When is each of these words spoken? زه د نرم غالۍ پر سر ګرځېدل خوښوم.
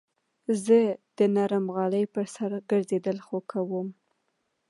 زه 0.65 0.79
د 1.17 1.19
نرم 1.35 1.65
غالۍ 1.75 2.05
پر 2.13 2.25
سر 2.35 2.51
ګرځېدل 2.69 3.17
خوښوم. 3.27 3.87